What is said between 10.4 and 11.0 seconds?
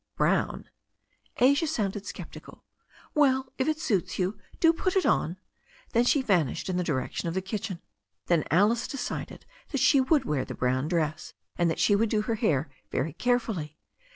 the brown